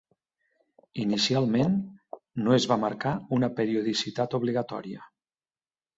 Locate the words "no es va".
2.47-2.79